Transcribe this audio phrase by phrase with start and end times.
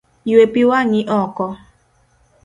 [0.29, 1.45] Ywe pi wang'i oko.